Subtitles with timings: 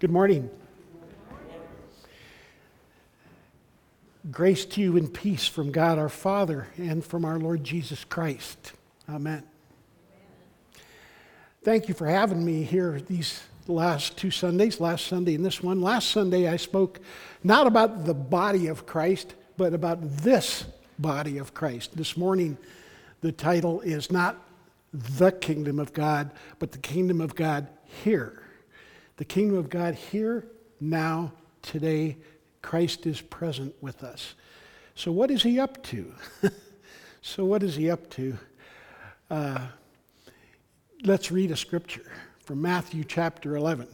[0.00, 0.48] Good morning.
[4.30, 8.74] Grace to you and peace from God our Father and from our Lord Jesus Christ.
[9.08, 9.42] Amen.
[11.64, 15.80] Thank you for having me here these last two Sundays, last Sunday and this one.
[15.80, 17.00] Last Sunday I spoke
[17.42, 20.64] not about the body of Christ, but about this
[21.00, 21.96] body of Christ.
[21.96, 22.56] This morning
[23.20, 24.36] the title is not
[24.92, 26.30] the kingdom of God,
[26.60, 27.66] but the kingdom of God
[28.04, 28.44] here.
[29.18, 30.46] The kingdom of God here,
[30.80, 32.18] now, today,
[32.62, 34.34] Christ is present with us.
[34.94, 36.14] So, what is he up to?
[37.20, 38.38] so, what is he up to?
[39.28, 39.66] Uh,
[41.02, 42.08] let's read a scripture
[42.38, 43.88] from Matthew chapter 11,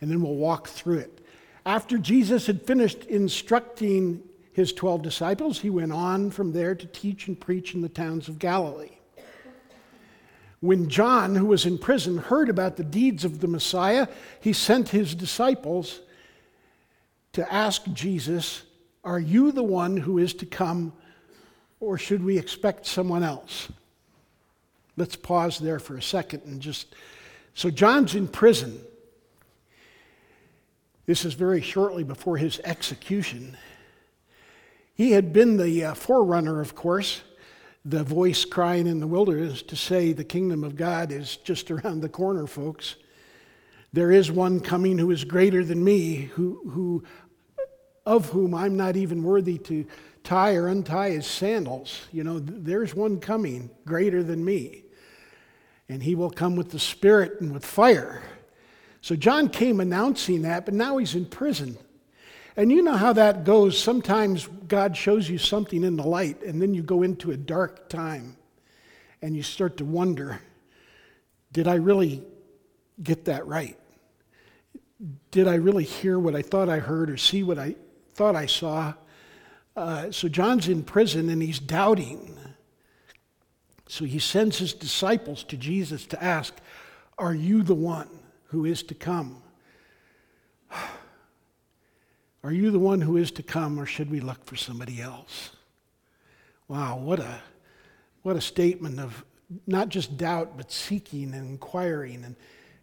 [0.00, 1.26] and then we'll walk through it.
[1.66, 4.22] After Jesus had finished instructing
[4.52, 8.28] his 12 disciples, he went on from there to teach and preach in the towns
[8.28, 8.98] of Galilee.
[10.62, 14.06] When John, who was in prison, heard about the deeds of the Messiah,
[14.40, 15.98] he sent his disciples
[17.32, 18.62] to ask Jesus,
[19.02, 20.92] Are you the one who is to come,
[21.80, 23.72] or should we expect someone else?
[24.96, 26.94] Let's pause there for a second and just.
[27.54, 28.80] So, John's in prison.
[31.06, 33.56] This is very shortly before his execution.
[34.94, 37.22] He had been the uh, forerunner, of course,
[37.84, 42.00] the voice crying in the wilderness to say the kingdom of God is just around
[42.00, 42.96] the corner, folks.
[43.92, 47.04] There is one coming who is greater than me, who, who,
[48.06, 49.86] of whom I'm not even worthy to
[50.24, 52.06] tie or untie his sandals.
[52.12, 54.84] You know, there's one coming greater than me.
[55.88, 58.22] And he will come with the Spirit and with fire.
[59.00, 61.76] So John came announcing that, but now he's in prison.
[62.56, 63.78] And you know how that goes.
[63.78, 67.88] Sometimes God shows you something in the light, and then you go into a dark
[67.88, 68.36] time
[69.22, 70.40] and you start to wonder
[71.52, 72.22] did I really
[73.02, 73.78] get that right?
[75.30, 77.76] Did I really hear what I thought I heard or see what I
[78.14, 78.94] thought I saw?
[79.76, 82.38] Uh, so John's in prison and he's doubting.
[83.86, 86.54] So he sends his disciples to Jesus to ask,
[87.18, 88.08] Are you the one
[88.44, 89.42] who is to come?
[92.44, 95.50] Are you the one who is to come, or should we look for somebody else?
[96.66, 97.40] Wow, what a,
[98.22, 99.24] what a statement of
[99.66, 102.24] not just doubt, but seeking and inquiring.
[102.24, 102.34] And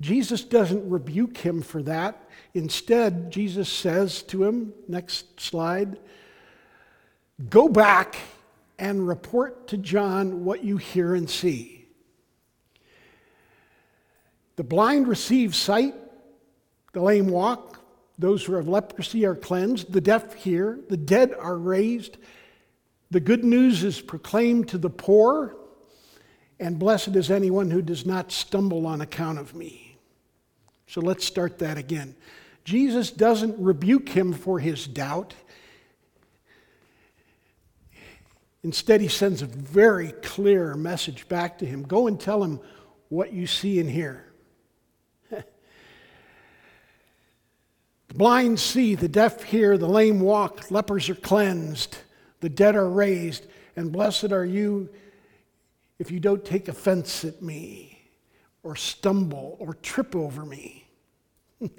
[0.00, 2.28] Jesus doesn't rebuke him for that.
[2.54, 5.98] Instead, Jesus says to him, next slide,
[7.50, 8.16] go back
[8.78, 11.86] and report to John what you hear and see.
[14.56, 15.94] The blind receive sight,
[16.92, 17.78] the lame walk,
[18.22, 22.16] those who have leprosy are cleansed, the deaf hear, the dead are raised.
[23.10, 25.54] The good news is proclaimed to the poor,
[26.58, 29.98] and blessed is anyone who does not stumble on account of me.
[30.86, 32.14] So let's start that again.
[32.64, 35.34] Jesus doesn't rebuke him for his doubt.
[38.62, 42.60] Instead, he sends a very clear message back to him Go and tell him
[43.08, 44.31] what you see and hear.
[48.12, 51.96] The blind see, the deaf hear, the lame walk, lepers are cleansed,
[52.40, 54.90] the dead are raised, and blessed are you
[55.98, 58.10] if you don't take offense at me
[58.62, 60.86] or stumble or trip over me.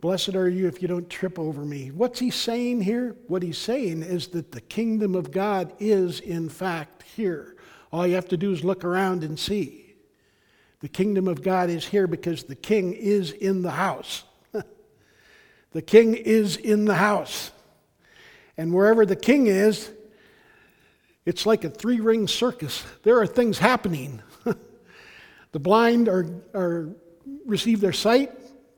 [0.00, 1.92] Blessed are you if you don't trip over me.
[1.92, 3.14] What's he saying here?
[3.28, 7.54] What he's saying is that the kingdom of God is, in fact, here.
[7.92, 9.94] All you have to do is look around and see.
[10.80, 14.24] The kingdom of God is here because the king is in the house.
[15.72, 17.50] The king is in the house.
[18.56, 19.90] And wherever the king is,
[21.24, 22.84] it's like a three ring circus.
[23.02, 24.22] There are things happening.
[25.52, 26.88] the blind are, are
[27.44, 28.32] receive their sight,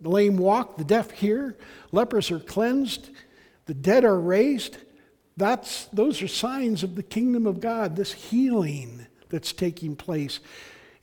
[0.00, 1.56] the lame walk, the deaf hear,
[1.92, 3.10] lepers are cleansed,
[3.66, 4.76] the dead are raised.
[5.36, 10.40] That's, those are signs of the kingdom of God, this healing that's taking place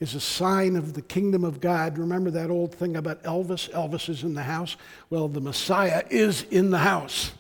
[0.04, 1.98] is a sign of the kingdom of God.
[1.98, 3.72] Remember that old thing about Elvis?
[3.72, 4.76] Elvis is in the house.
[5.10, 7.32] Well, the Messiah is in the house.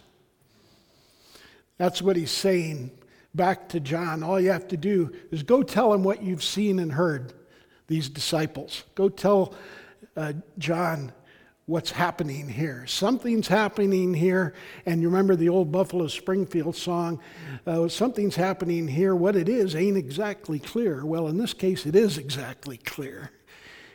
[1.78, 2.92] That's what he's saying
[3.36, 4.24] back to John.
[4.24, 7.34] All you have to do is go tell him what you've seen and heard,
[7.88, 8.84] these disciples.
[8.96, 9.54] Go tell
[10.16, 11.12] uh, John
[11.66, 12.86] what's happening here.
[12.88, 14.54] Something's happening here.
[14.86, 17.20] And you remember the old Buffalo Springfield song,
[17.66, 19.16] uh, something's happening here.
[19.16, 21.06] What it is ain't exactly clear.
[21.06, 23.32] Well, in this case, it is exactly clear.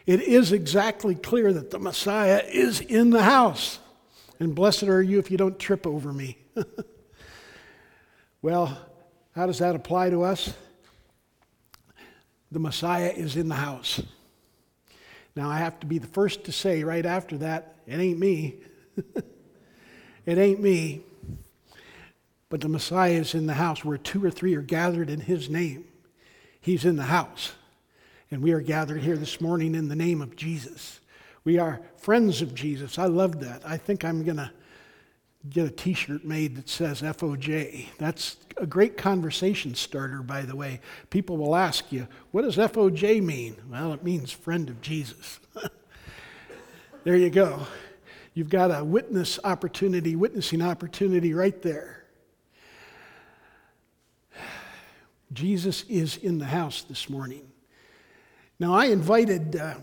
[0.06, 3.78] It is exactly clear that the Messiah is in the house.
[4.40, 6.38] And blessed are you if you don't trip over me.
[8.42, 8.78] well,
[9.34, 10.54] how does that apply to us?
[12.50, 14.00] The Messiah is in the house.
[15.36, 18.56] Now, I have to be the first to say right after that, it ain't me.
[20.26, 21.02] it ain't me.
[22.48, 25.50] But the Messiah is in the house where two or three are gathered in his
[25.50, 25.84] name.
[26.60, 27.52] He's in the house.
[28.30, 31.00] And we are gathered here this morning in the name of Jesus.
[31.44, 32.98] We are friends of Jesus.
[32.98, 33.62] I love that.
[33.64, 34.50] I think I'm going to
[35.48, 37.86] get a t shirt made that says FOJ.
[37.98, 40.80] That's a great conversation starter, by the way.
[41.10, 43.56] People will ask you, what does FOJ mean?
[43.70, 45.38] Well, it means friend of Jesus.
[47.04, 47.66] there you go.
[48.34, 52.04] You've got a witness opportunity, witnessing opportunity right there.
[55.32, 57.50] Jesus is in the house this morning.
[58.58, 59.74] Now, I invited uh,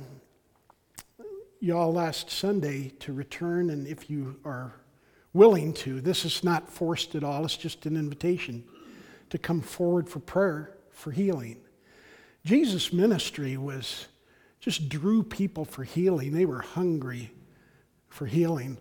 [1.60, 4.74] y'all last Sunday to return, and if you are
[5.36, 8.64] willing to, this is not forced at all, it's just an invitation
[9.30, 11.58] to come forward for prayer for healing.
[12.46, 14.08] Jesus' ministry was
[14.60, 17.32] just drew people for healing, they were hungry
[18.08, 18.78] for healing.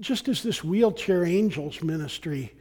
[0.00, 2.52] Just as this wheelchair angels ministry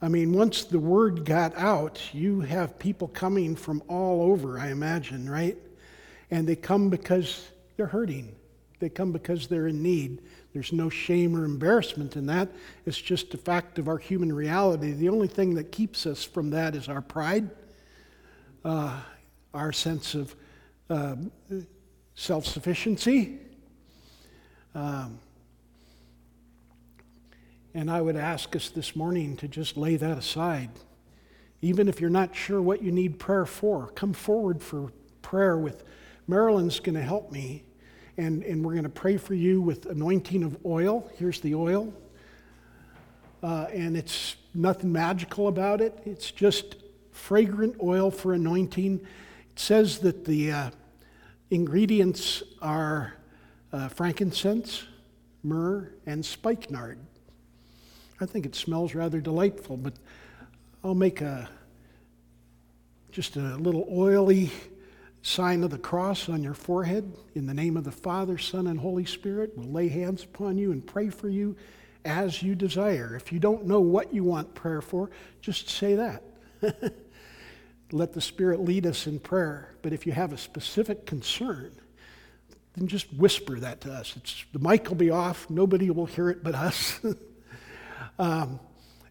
[0.00, 4.68] I mean, once the word got out, you have people coming from all over, I
[4.70, 5.56] imagine, right?
[6.30, 8.34] And they come because they're hurting.
[8.78, 10.20] They come because they're in need.
[10.56, 12.48] There's no shame or embarrassment in that.
[12.86, 14.92] It's just a fact of our human reality.
[14.92, 17.50] The only thing that keeps us from that is our pride,
[18.64, 18.98] uh,
[19.52, 20.34] our sense of
[20.88, 21.16] uh,
[22.14, 23.36] self sufficiency.
[24.74, 25.18] Um,
[27.74, 30.70] and I would ask us this morning to just lay that aside.
[31.60, 35.84] Even if you're not sure what you need prayer for, come forward for prayer with
[36.26, 37.65] Marilyn's going to help me.
[38.18, 41.10] And, and we're going to pray for you with anointing of oil.
[41.16, 41.92] Here's the oil.
[43.42, 46.76] Uh, and it's nothing magical about it, it's just
[47.12, 49.00] fragrant oil for anointing.
[49.50, 50.70] It says that the uh,
[51.50, 53.14] ingredients are
[53.72, 54.84] uh, frankincense,
[55.42, 56.98] myrrh, and spikenard.
[58.20, 59.94] I think it smells rather delightful, but
[60.82, 61.48] I'll make a
[63.10, 64.50] just a little oily
[65.26, 68.78] sign of the cross on your forehead in the name of the Father, Son, and
[68.78, 69.52] Holy Spirit.
[69.56, 71.56] We'll lay hands upon you and pray for you
[72.04, 73.16] as you desire.
[73.16, 76.22] If you don't know what you want prayer for, just say that.
[77.90, 79.74] Let the Spirit lead us in prayer.
[79.82, 81.72] But if you have a specific concern,
[82.74, 84.14] then just whisper that to us.
[84.16, 87.00] It's, the mic will be off, nobody will hear it but us.
[88.18, 88.60] Um,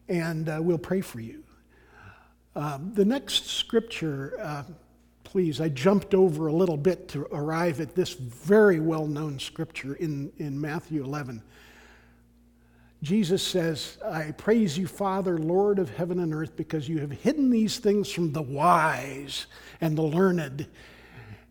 [0.08, 1.44] and uh, we'll pray for you.
[2.56, 4.64] Um, the next scripture, uh,
[5.36, 9.96] please, I jumped over a little bit to arrive at this very well known scripture
[9.96, 11.44] in, in Matthew 11.
[13.04, 17.50] Jesus says, I praise you, Father, Lord of heaven and earth, because you have hidden
[17.50, 19.48] these things from the wise
[19.82, 20.70] and the learned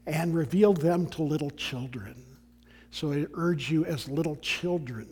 [0.06, 2.24] and revealed them to little children.
[2.90, 5.08] So I urge you, as little children,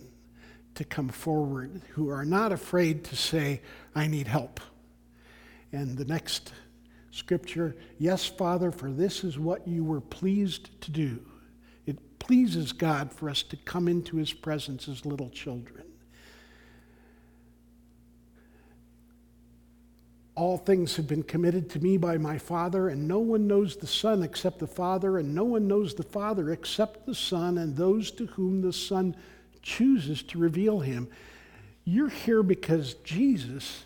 [0.76, 3.60] to come forward who are not afraid to say,
[3.94, 4.60] I need help.
[5.72, 6.54] And the next
[7.12, 11.20] scripture, yes, Father, for this is what you were pleased to do.
[11.86, 15.84] It pleases God for us to come into his presence as little children.
[20.34, 23.86] All things have been committed to me by my Father, and no one knows the
[23.86, 28.10] Son except the Father, and no one knows the Father except the Son, and those
[28.12, 29.14] to whom the Son
[29.60, 31.08] chooses to reveal him.
[31.84, 33.84] You're here because Jesus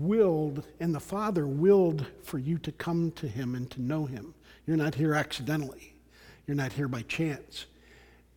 [0.00, 4.34] willed and the Father willed for you to come to him and to know him.
[4.66, 5.94] You're not here accidentally.
[6.46, 7.66] You're not here by chance.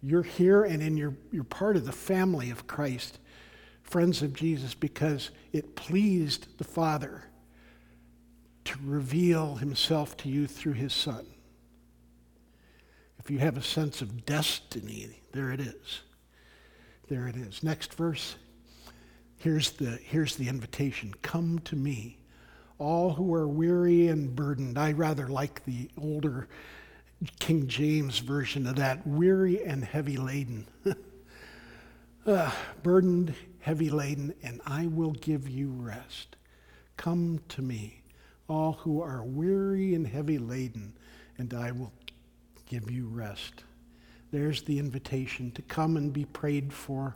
[0.02, 3.20] You're here and in your, you're part of the family of Christ,
[3.84, 7.24] friends of Jesus, because it pleased the Father
[8.66, 11.26] to reveal himself to you through his Son.
[13.20, 16.02] If you have a sense of destiny, there it is.
[17.10, 17.64] There it is.
[17.64, 18.36] Next verse.
[19.46, 22.18] Here's the, here's the invitation Come to me,
[22.80, 24.76] all who are weary and burdened.
[24.76, 26.48] I rather like the older
[27.38, 30.66] King James version of that weary and heavy laden.
[32.26, 36.38] uh, burdened, heavy laden, and I will give you rest.
[36.98, 38.02] Come to me,
[38.50, 40.92] all who are weary and heavy laden,
[41.38, 41.94] and I will
[42.66, 43.64] give you rest.
[44.32, 47.16] There's the invitation to come and be prayed for.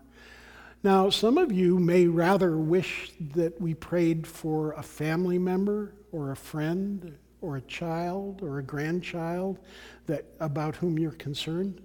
[0.81, 6.31] Now, some of you may rather wish that we prayed for a family member or
[6.31, 9.59] a friend or a child or a grandchild
[10.05, 11.81] that, about whom you're concerned.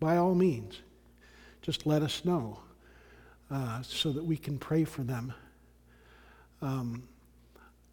[0.00, 0.80] By all means,
[1.62, 2.58] just let us know
[3.52, 5.32] uh, so that we can pray for them.
[6.60, 7.04] Um,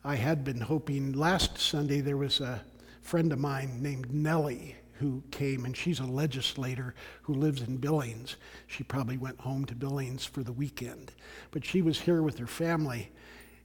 [0.03, 2.63] I had been hoping last Sunday there was a
[3.03, 6.93] friend of mine named Nellie who came, and she's a legislator
[7.23, 8.35] who lives in Billings.
[8.67, 11.11] She probably went home to Billings for the weekend.
[11.51, 13.11] But she was here with her family,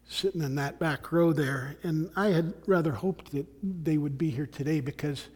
[0.09, 1.77] sitting in that back row there.
[1.83, 5.29] And I had rather hoped that they would be here today because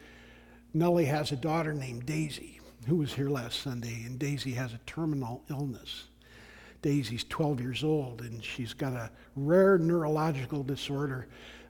[0.73, 4.81] Nellie has a daughter named Daisy who was here last Sunday, and Daisy has a
[4.87, 6.05] terminal illness.
[6.83, 11.29] Daisy's 12 years old, and she's got a rare neurological disorder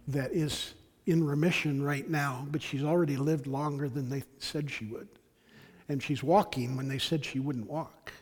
[0.09, 0.75] that is
[1.11, 5.09] in remission right now, but she's already lived longer than they said she would.
[5.89, 8.13] And she's walking when they said she wouldn't walk.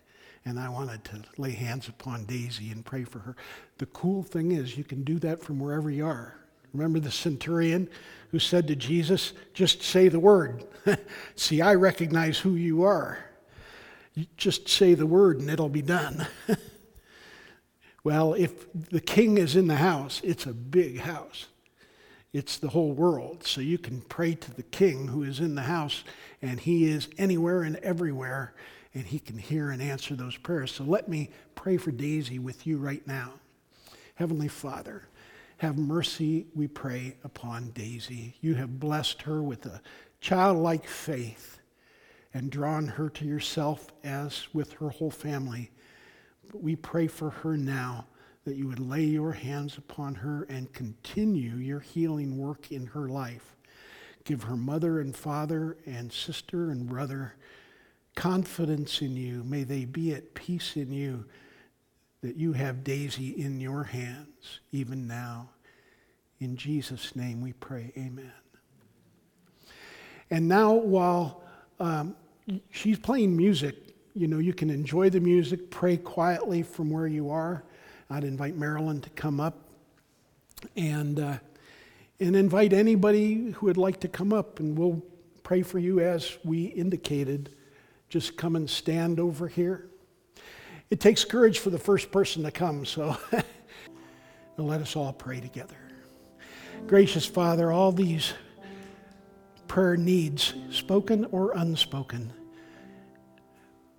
[0.45, 3.37] And I wanted to lay hands upon Daisy and pray for her.
[3.77, 6.35] The cool thing is, you can do that from wherever you are.
[6.73, 7.89] Remember the centurion
[8.31, 10.65] who said to Jesus, Just say the word.
[11.37, 13.19] See, I recognize who you are.
[14.15, 16.27] You just say the word and it'll be done.
[18.05, 21.47] well, if the king is in the house, it's a big house.
[22.33, 23.45] It's the whole world.
[23.45, 26.05] So you can pray to the king who is in the house,
[26.43, 28.55] and he is anywhere and everywhere,
[28.95, 30.73] and he can hear and answer those prayers.
[30.73, 33.35] So let me pray for Daisy with you right now.
[34.15, 35.09] Heavenly Father,
[35.59, 38.37] have mercy, we pray, upon Daisy.
[38.41, 39.81] You have blessed her with a
[40.21, 41.59] childlike faith
[42.35, 45.71] and drawn her to yourself as with her whole family.
[46.51, 48.07] But we pray for her now
[48.45, 53.09] that you would lay your hands upon her and continue your healing work in her
[53.09, 53.57] life.
[54.25, 57.35] Give her mother and father and sister and brother
[58.15, 59.45] confidence in you.
[59.45, 61.25] May they be at peace in you
[62.21, 65.51] that you have Daisy in your hands even now.
[66.41, 68.33] In Jesus' name we pray, amen.
[70.31, 71.43] And now, while
[71.81, 72.17] um,
[72.71, 73.77] she's playing music,
[74.15, 77.65] you know, you can enjoy the music, pray quietly from where you are.
[78.11, 79.69] I'd invite Marilyn to come up
[80.77, 81.39] and, uh,
[82.19, 85.03] and invite anybody who would like to come up, and we'll
[85.43, 87.55] pray for you as we indicated.
[88.09, 89.89] Just come and stand over here.
[90.91, 93.15] It takes courage for the first person to come, so
[94.57, 95.77] let us all pray together.
[96.87, 98.33] Gracious Father, all these
[99.67, 102.33] prayer needs, spoken or unspoken,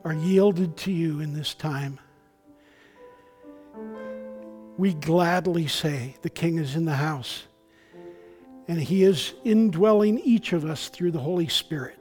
[0.04, 2.00] are yielded to you in this time.
[4.80, 7.44] We gladly say the King is in the house,
[8.70, 12.00] and he is indwelling each of us through the Holy Spirit.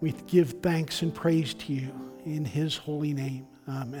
[0.00, 1.90] We give thanks and praise to you
[2.24, 3.48] in his holy name.
[3.68, 4.00] Amen.